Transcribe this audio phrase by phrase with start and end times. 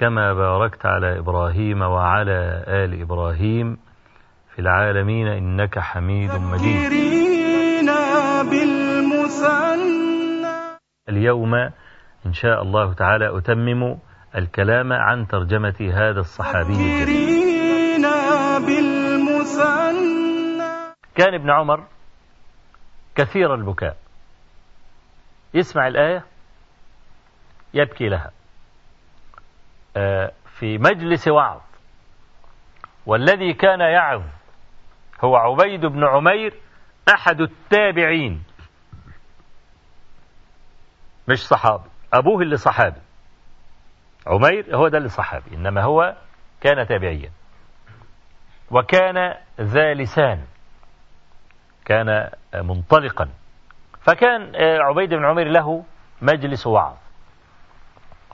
[0.00, 3.78] كما باركت على إبراهيم وعلى آل إبراهيم
[4.54, 6.92] في العالمين إنك حميد مجيد.
[11.08, 11.54] اليوم
[12.26, 13.98] إن شاء الله تعالى أتمم
[14.36, 17.04] الكلام عن ترجمة هذا الصحابي
[21.14, 21.84] كان ابن عمر
[23.14, 23.96] كثير البكاء.
[25.54, 26.24] يسمع الآية
[27.74, 28.39] يبكي لها.
[30.58, 31.60] في مجلس وعظ.
[33.06, 34.22] والذي كان يعظ
[35.24, 36.54] هو عبيد بن عمير
[37.14, 38.44] أحد التابعين.
[41.28, 43.00] مش صحابي أبوه اللي صحابي.
[44.26, 46.16] عمير هو ده اللي صحابي إنما هو
[46.60, 47.30] كان تابعيا.
[48.70, 50.44] وكان ذا لسان
[51.84, 53.28] كان منطلقا.
[54.00, 55.84] فكان عبيد بن عمير له
[56.22, 56.96] مجلس وعظ.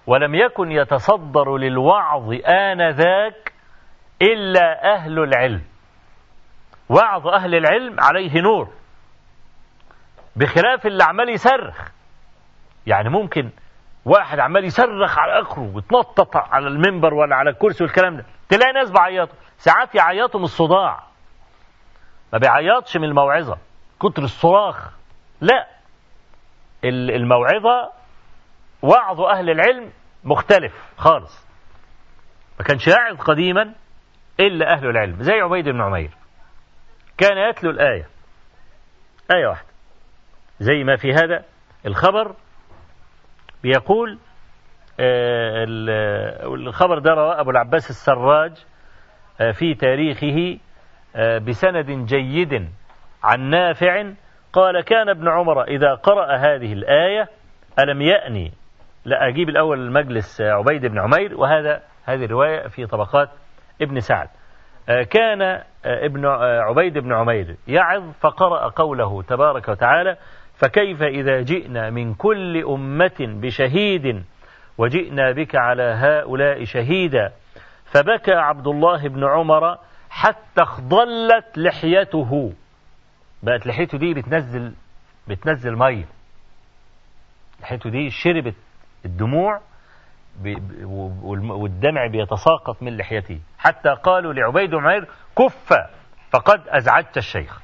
[0.07, 3.53] ولم يكن يتصدر للوعظ آنذاك
[4.23, 5.63] إلا أهل العلم.
[6.89, 8.69] وعظ أهل العلم عليه نور.
[10.37, 11.89] بخلاف اللي عمال يصرخ.
[12.87, 13.51] يعني ممكن
[14.05, 18.25] واحد عمال يصرخ على اخره ويتنطط على المنبر ولا على الكرسي والكلام ده.
[18.49, 21.03] تلاقي ناس بيعيطوا ساعات يعيطوا من الصداع.
[22.33, 23.59] ما بيعيطش من الموعظة.
[24.01, 24.91] كتر الصراخ.
[25.41, 25.67] لا.
[26.85, 27.93] الموعظة
[28.83, 29.91] وعظ أهل العلم
[30.25, 31.47] مختلف خالص.
[32.59, 33.75] ما كانش يعظ قديما
[34.41, 36.11] إلا أهل العلم زي عبيد بن عمير.
[37.19, 38.07] كان يتلو الآية.
[39.35, 39.69] آية واحدة.
[40.61, 41.45] زي ما في هذا
[41.87, 42.35] الخبر
[43.63, 44.19] بيقول
[46.67, 48.53] الخبر ده رواه أبو العباس السراج
[49.53, 50.59] في تاريخه
[51.39, 52.69] بسند جيد
[53.23, 54.13] عن نافع
[54.53, 57.29] قال كان ابن عمر إذا قرأ هذه الآية
[57.79, 58.53] ألم يأني
[59.07, 63.29] لا أجيب الأول المجلس عبيد بن عمير وهذا هذه الرواية في طبقات
[63.83, 64.29] ابن سعد.
[65.11, 66.27] كان ابن
[66.61, 70.17] عبيد بن عمير يعظ فقرأ قوله تبارك وتعالى
[70.55, 74.25] فكيف إذا جئنا من كل أمة بشهيد
[74.79, 77.33] وجئنا بك على هؤلاء شهيدا؟
[77.85, 79.79] فبكى عبد الله بن عمر
[80.11, 82.53] حتى اخضلت لحيته.
[83.43, 84.73] بقت لحيته دي بتنزل
[85.29, 86.05] بتنزل مية.
[87.61, 88.55] لحيته دي شربت
[89.07, 89.61] الدموع
[91.49, 93.41] والدمع بيتساقط من لحيته.
[93.59, 95.09] حتى قالوا لعبيد عمير
[95.39, 95.73] كف
[96.31, 97.61] فقد أزعجت الشيخ.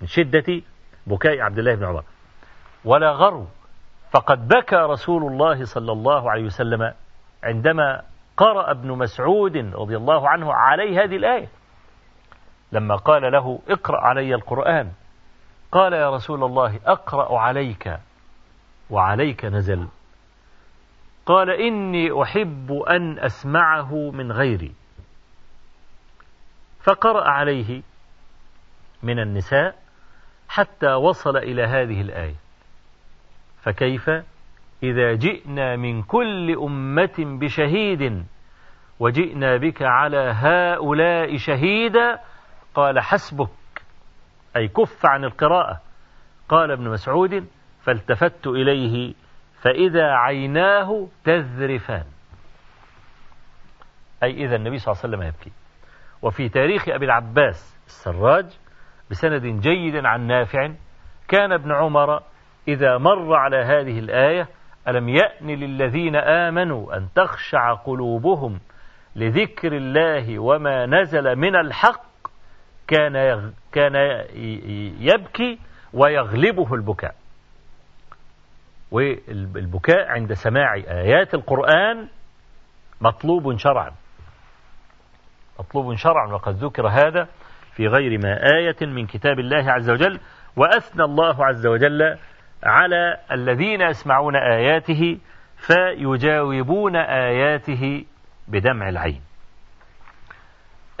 [0.00, 0.62] من شدة
[1.06, 2.04] بكاء عبد الله بن عمر.
[2.84, 3.46] ولا غرو
[4.10, 6.92] فقد بكى رسول الله صلى الله عليه وسلم
[7.44, 8.02] عندما
[8.36, 11.48] قرأ ابن مسعود رضي الله عنه عليه هذه الآية.
[12.72, 14.92] لما قال له اقرأ علي القرآن.
[15.72, 17.98] قال يا رسول الله أقرأ عليك
[18.90, 19.86] وعليك نزل.
[21.26, 24.72] قال إني أحب أن أسمعه من غيري.
[26.82, 27.82] فقرأ عليه
[29.02, 29.78] من النساء
[30.48, 32.34] حتى وصل إلى هذه الآية.
[33.62, 34.10] فكيف؟
[34.82, 38.24] إذا جئنا من كل أمة بشهيد
[39.00, 42.20] وجئنا بك على هؤلاء شهيدا
[42.74, 43.82] قال حسبك
[44.56, 45.80] أي كف عن القراءة.
[46.48, 47.46] قال ابن مسعود
[47.82, 49.14] فالتفت إليه
[49.62, 52.04] فإذا عيناه تذرفان.
[54.22, 55.52] أي إذا النبي صلى الله عليه وسلم يبكي.
[56.22, 58.46] وفي تاريخ أبي العباس السراج
[59.10, 60.70] بسند جيد عن نافع
[61.28, 62.22] كان ابن عمر
[62.68, 64.48] إذا مر على هذه الآية
[64.88, 68.60] ألم يأن للذين آمنوا أن تخشع قلوبهم
[69.16, 72.06] لذكر الله وما نزل من الحق؟
[72.88, 73.52] كان.
[73.72, 73.94] كان
[75.00, 75.58] يبكي
[75.92, 77.14] ويغلبه البكاء.
[78.96, 82.08] والبكاء عند سماع آيات القرآن
[83.00, 83.90] مطلوب شرعا.
[85.58, 87.28] مطلوب شرعا وقد ذكر هذا
[87.72, 90.20] في غير ما آية من كتاب الله عز وجل.
[90.56, 92.18] وأثنى الله عز وجل
[92.64, 95.18] على الذين يسمعون آياته
[95.56, 98.04] فيجاوبون آياته
[98.48, 99.20] بدمع العين.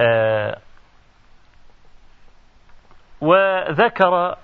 [0.00, 0.58] آه
[3.20, 4.36] وذكر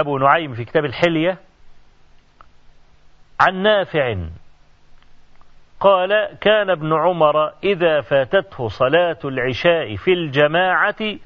[0.00, 1.38] أبو نعيم في كتاب الحلية
[3.40, 4.16] عن نافع
[5.80, 11.18] قال كان ابن عمر إذا فاتته صلاة العشاء في الجماعة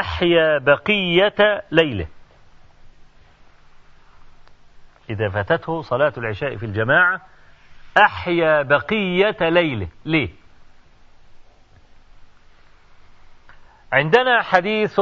[0.00, 2.06] أحيا بقية ليله.
[5.10, 7.20] إذا فاتته صلاة العشاء في الجماعة
[7.98, 9.88] أحيا بقية ليله.
[10.04, 10.28] ليه؟
[13.92, 15.00] عندنا حديث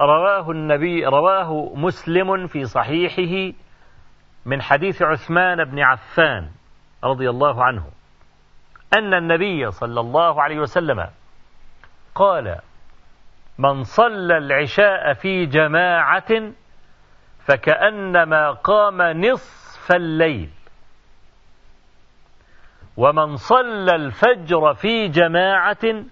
[0.00, 3.56] رواه النبي رواه مسلم في صحيحه
[4.44, 6.50] من حديث عثمان بن عفان
[7.04, 7.84] رضي الله عنه
[8.94, 11.10] أن النبي صلى الله عليه وسلم
[12.14, 12.58] قال
[13.58, 16.52] من صلى العشاء في جماعة
[17.46, 20.50] فكأنما قام نصف الليل
[22.96, 26.04] ومن صلى الفجر في جماعة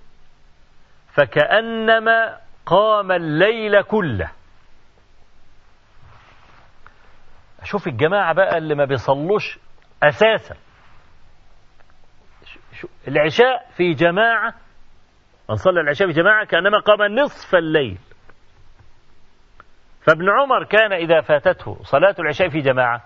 [1.14, 2.36] فكأنما
[2.66, 4.30] قام الليل كله.
[7.64, 9.58] شوف الجماعة بقى اللي ما بيصلوش
[10.02, 10.56] أساسا.
[13.08, 14.54] العشاء في جماعة
[15.50, 17.98] من صلى العشاء في جماعة كأنما قام نصف الليل.
[20.02, 23.04] فابن عمر كان إذا فاتته صلاة العشاء في جماعة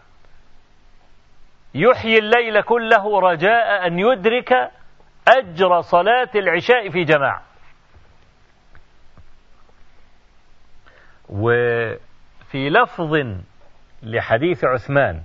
[1.75, 4.53] يحيي الليل كله رجاء أن يدرك
[5.29, 7.50] أجر صلاة العشاء في جماعة.
[11.31, 13.17] وفي لفظ
[14.03, 15.23] لحديث عثمان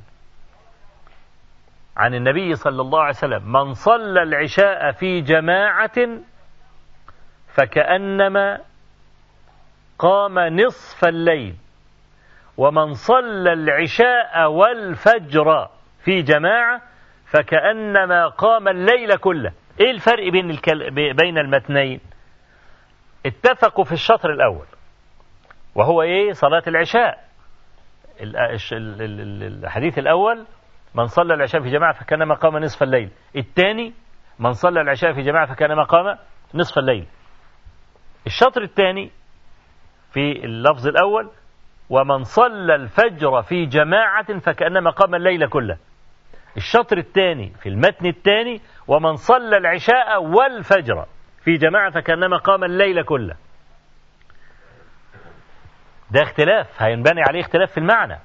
[1.98, 6.08] عن النبي صلى الله عليه وسلم من صلى العشاء في جماعة
[7.48, 8.62] فكأنما
[10.00, 11.56] قام نصف الليل
[12.58, 15.70] ومن صلى العشاء والفجر
[16.04, 16.82] في جماعة
[17.26, 19.52] فكأنما قام الليل كله.
[19.80, 20.92] إيه الفرق بين الكل...
[21.14, 22.00] بين المتنين؟
[23.26, 24.66] اتفقوا في الشطر الأول.
[25.76, 27.26] وهو إيه؟ صلاة العشاء.
[29.64, 30.46] الحديث الأول
[30.96, 33.10] من صلى العشاء في جماعة فكأنما قام نصف الليل.
[33.36, 33.94] الثاني
[34.40, 36.18] من صلى العشاء في جماعة فكأنما قام
[36.54, 37.08] نصف الليل.
[38.28, 39.12] الشطر الثاني
[40.12, 41.30] في اللفظ الأول
[41.90, 45.78] ومن صلى الفجر في جماعة فكأنما قام الليل كله.
[46.58, 51.06] الشطر الثاني في المتن الثاني ومن صلى العشاء والفجر
[51.44, 53.36] في جماعة فكأنما قام الليل كله.
[56.12, 58.20] ده اختلاف هينبني عليه اختلاف في المعنى.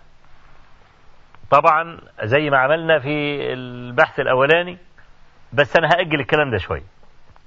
[1.51, 4.79] طبعا زي ما عملنا في البحث الأولاني
[5.53, 6.83] بس أنا هأجل الكلام ده شوية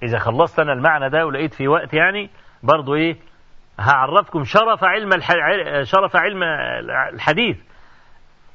[0.03, 2.29] إذا خلصت أنا المعنى ده ولقيت في وقت يعني
[2.63, 3.17] برضو إيه
[3.79, 5.29] هعرفكم شرف علم الح...
[5.83, 6.43] شرف علم
[7.13, 7.57] الحديث.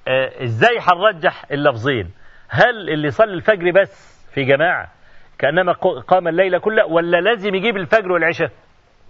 [0.08, 2.10] آه إزاي هنرجح اللفظين؟
[2.48, 4.88] هل اللي صلى الفجر بس في جماعة
[5.38, 5.72] كأنما
[6.08, 8.50] قام الليل كله ولا لازم يجيب الفجر والعشاء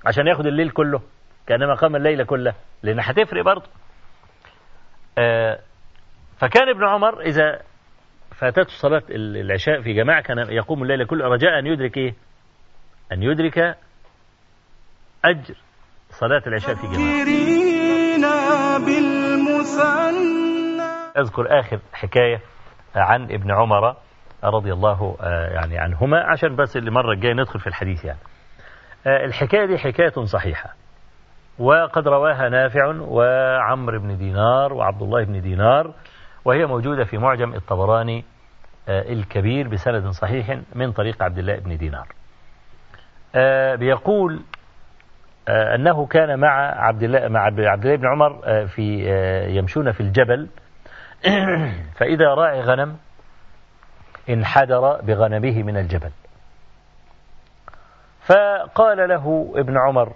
[0.07, 1.01] عشان ياخد الليل كله؟
[1.49, 3.67] كأنما قام الليل كله لأن هتفرق برضه.
[5.19, 5.59] آه
[6.39, 7.61] فكان ابن عمر إذا
[8.37, 12.15] فاتته صلاة العشاء في جماعة كان يقوم الليل كله رجاء أن يدرك إيه؟
[13.13, 13.59] أن يدرك
[15.25, 15.55] أجر
[16.11, 17.25] صلاة العشاء في جماعة.
[21.19, 22.41] أذكر آخر حكاية
[22.97, 23.97] عن ابن عمر
[24.45, 25.17] رضي الله
[25.55, 28.19] يعني عنهما عشان بس اللي مرة الجاية ندخل في الحديث يعني.
[29.07, 30.75] الحكاية دي حكاية صحيحة.
[31.59, 35.95] وقد رواها نافع وعمر بن دينار وعبد الله بن دينار
[36.45, 38.25] وهي موجودة في معجم الطبراني
[38.89, 42.09] الكبير بسند صحيح من طريق عبد الله بن دينار.
[43.77, 44.43] بيقول
[45.49, 46.51] أنه كان مع
[46.87, 49.05] عبد الله مع عبد الله بن عمر في
[49.49, 50.49] يمشون في الجبل.
[51.99, 52.97] فإذا راعي غنم
[54.29, 56.11] انحدر بغنمه من الجبل.
[58.21, 60.13] فقال له ابن عمر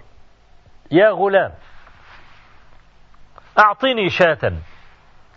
[0.91, 1.53] يا غلام
[3.59, 4.61] أعطني شاة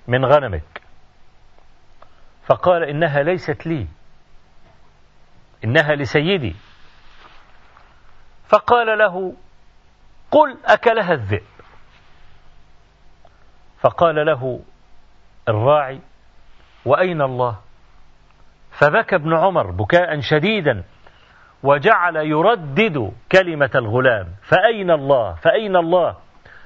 [0.08, 0.82] من غنمك.
[2.46, 3.86] فقال إنها ليست لي
[5.64, 6.56] إنها لسيدي.
[8.48, 9.34] فقال له
[10.30, 11.46] قل أكلها الذئب.
[13.80, 14.60] فقال له
[15.48, 16.00] الراعي
[16.84, 17.60] وأين الله؟
[18.70, 20.84] فبكى ابن عمر بكاء شديدا.
[21.62, 24.26] وجعل يردد كلمة الغلام.
[24.42, 26.16] فأين الله؟ فأين الله؟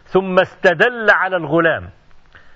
[0.04, 1.90] ثم استدل على الغلام.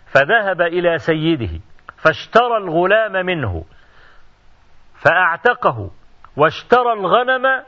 [0.07, 1.61] فذهب إلى سيده
[1.97, 3.65] فاشترى الغلام منه
[4.95, 5.91] فأعتقه
[6.37, 7.63] واشترى الغنم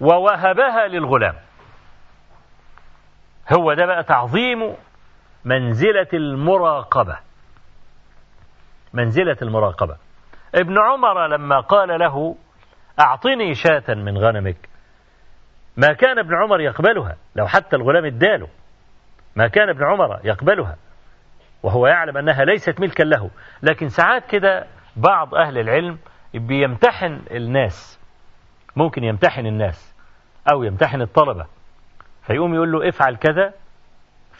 [0.00, 1.34] ووهبها للغلام.
[3.58, 4.74] هو ده بقى تعظيم
[5.44, 7.18] منزلة المراقبة.
[8.94, 9.96] منزلة المراقبة.
[10.54, 12.36] ابن عمر لما قال له
[13.00, 14.68] أعطني شاة من غنمك.
[15.76, 18.48] ما كان ابن عمر يقبلها لو حتى الغلام اداله.
[19.36, 20.76] ما كان ابن عمر يقبلها
[21.62, 23.30] وهو يعلم أنها ليست ملكا له.
[23.62, 25.98] لكن ساعات كده بعض أهل العلم
[26.34, 28.00] بيمتحن الناس.
[28.76, 29.96] ممكن يمتحن الناس
[30.52, 31.46] أو يمتحن الطلبة.
[32.22, 33.52] فيقوم يقول له افعل كذا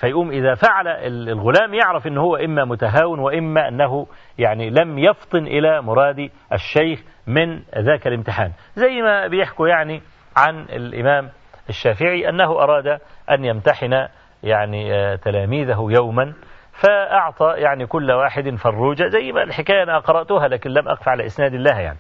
[0.01, 4.07] فيقوم إذا فعل الغلام يعرف أنه هو إما متهاون وإما أنه
[4.39, 8.53] يعني لم يفطن إلى مراد الشيخ من ذاك الامتحان.
[8.75, 10.03] زي ما بيحكوا يعني
[10.37, 11.29] عن الإمام
[11.69, 13.01] الشافعي أنه أراد
[13.31, 14.09] أن يمتحن
[14.43, 16.33] يعني آه، تلاميذه يوما
[16.73, 21.55] فأعطى يعني كل واحد فروجة زي ما الحكاية أنا قرأتها لكن لم أقف على إسناد
[21.55, 21.99] الله يعني.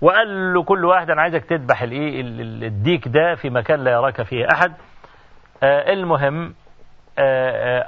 [0.00, 4.72] وقال له كل واحد أنا عايزك تذبح الديك ده في مكان لا يراك فيه أحد.
[5.62, 6.54] آه المهم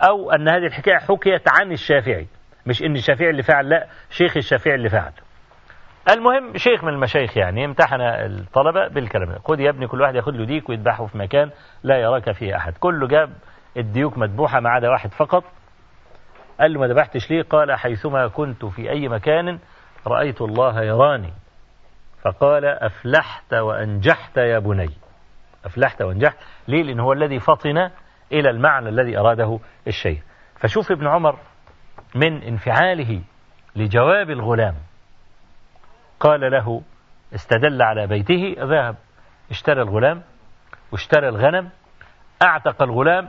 [0.08, 2.26] أو أن هذه الحكاية حكيت عن الشافعي.
[2.66, 5.12] مش إن الشافعي اللي فعل لا شيخ الشافعي اللي فعل.
[6.10, 9.38] المهم شيخ من المشايخ يعني امتحن الطلبة بالكلام ده.
[9.38, 11.50] خد يا ابني كل واحد ياخد له ديك ويذبحه في مكان
[11.82, 12.72] لا يراك فيه أحد.
[12.72, 13.32] كله جاب
[13.76, 15.44] الديوك مذبوحة ما عدا واحد فقط.
[16.60, 19.58] قال له ما ذبحتش ليه؟ قال حيثما كنت في أي مكان
[20.06, 21.32] رأيت الله يراني.
[22.24, 24.90] فقال أفلحت وأنجحت يا بني.
[25.64, 26.36] أفلحت وأنجحت.
[26.68, 27.90] ليه؟ لأن هو الذي فطن
[28.32, 30.18] إلى المعنى الذي أراده الشيخ.
[30.56, 31.38] فشوف ابن عمر
[32.14, 33.20] من انفعاله
[33.76, 34.74] لجواب الغلام.
[36.20, 36.82] قال له
[37.34, 38.96] استدل على بيته ذهب
[39.50, 40.22] اشترى الغلام
[40.92, 41.68] واشترى الغنم
[42.42, 43.28] أعتق الغلام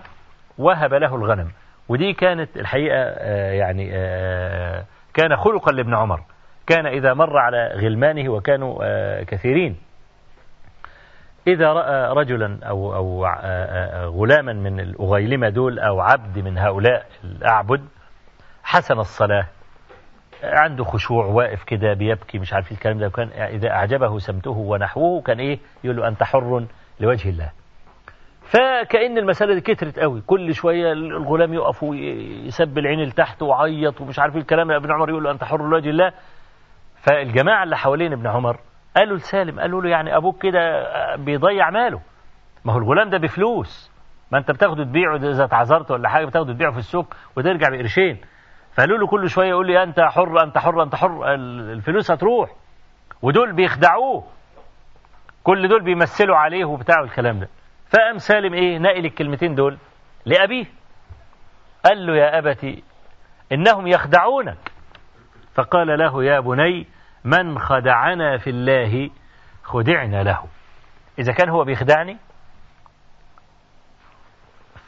[0.58, 1.52] وهب له الغنم.
[1.90, 6.22] ودي كانت الحقيقة آه، يعني آه، كان خلقا لابن عمر.
[6.68, 9.78] كان إذا مر على غلمانه وكانوا آه، كثيرين.
[11.50, 13.26] إذا رأى رجلا أو, أو
[14.22, 17.86] غلاما من الأغيلمة دول أو عبد من هؤلاء الأعبد
[18.64, 19.48] حسن الصلاة.
[20.44, 23.10] عنده خشوع واقف كده بيبكي مش عارف الكلام ده.
[23.10, 26.66] كان إذا أعجبه سمته ونحوه كان إيه؟ يقول له أنت حر
[27.00, 27.52] لوجه الله.
[28.42, 30.22] فكأن المسألة دي كترت قوي.
[30.22, 34.72] كل شوية الغلام يقف ويسب العين لتحت وعيط ومش عارف الكلام.
[34.72, 36.12] ابن عمر يقول له أنت حر لوجه الله.
[36.96, 38.60] فالجماعة اللي حوالين ابن عمر
[38.98, 42.02] قالوا لسالم قالوا له يعني أبوك كده بيضيع ماله.
[42.66, 43.92] ما هو الغلام ده بفلوس.
[44.32, 48.22] ما أنت بتاخده تبيعه إذا اتعذرت ولا حاجة بتاخده تبيعه في السوق وترجع بقرشين.
[48.74, 52.50] فقالوا له كل شوية يقول لي أنت حر أنت حر أنت حر الفلوس هتروح.
[53.22, 54.24] ودول بيخدعوه.
[55.44, 57.50] كل دول بيمثلوا عليه وبتاع الكلام ده.
[57.90, 59.78] فقام سالم إيه نقل الكلمتين دول
[60.26, 60.66] لأبيه.
[61.86, 62.84] قال له يا أبتي
[63.52, 64.72] إنهم يخدعونك.
[65.56, 66.88] فقال له يا بني
[67.24, 69.10] من خدعنا في الله
[69.64, 70.44] خدعنا له.
[71.20, 72.18] إذا كان هو بيخدعني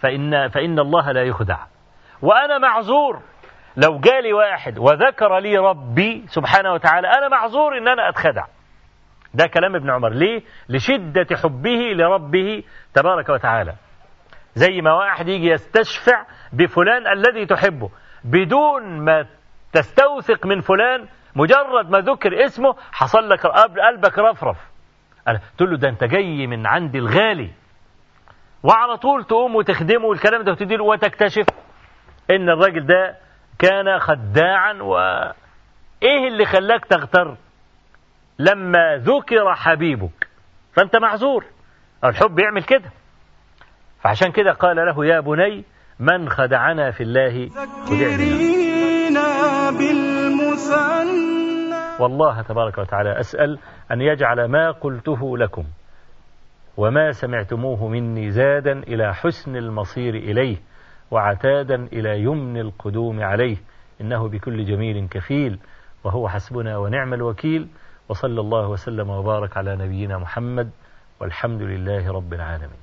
[0.01, 1.57] فإن, فإن الله لا يخدع.
[2.21, 3.21] وأنا معذور.
[3.77, 8.45] لو جالي واحد وذكر لي ربي سبحانه وتعالى أنا معذور إن أنا أتخدع.
[9.33, 10.09] ده كلام ابن عمر.
[10.09, 13.73] ليه؟ لشدة حبه لربه تبارك وتعالى.
[14.55, 17.89] زي ما واحد يجي يستشفع بفلان الذي تحبه
[18.23, 19.25] بدون ما
[19.73, 23.45] تستوثق من فلان مجرد ما ذكر اسمه حصل لك
[23.87, 24.57] قلبك رفرف.
[25.57, 27.51] تقول له ده انت جاي من عند الغالي.
[28.63, 31.45] وعلى طول تقوم وتخدمه والكلام ده وتديله وتكتشف
[32.29, 33.17] إن الراجل ده
[33.59, 34.73] كان خداعا.
[34.73, 34.97] و
[36.03, 37.35] إيه اللي خلاك تغتر؟
[38.39, 40.27] لما ذكر حبيبك.
[40.73, 41.45] فأنت معذور.
[42.03, 42.91] الحب يعمل كده.
[44.01, 45.63] فعشان كده قال له يا بني
[45.99, 47.49] من خدعنا في الله؟
[47.85, 49.71] خدعنا
[51.99, 53.59] والله تبارك وتعالى أسأل
[53.91, 55.63] أن يجعل ما قلته لكم
[56.77, 60.57] وما سمعتموه مني زادا إلى حسن المصير إليه
[61.11, 63.57] وعتادا إلى يمن القدوم عليه
[64.01, 65.59] إنه بكل جميل كفيل
[66.03, 67.67] وهو حسبنا ونعم الوكيل
[68.09, 70.69] وصلى الله وسلم وبارك على نبينا محمد
[71.19, 72.80] والحمد لله رب العالمين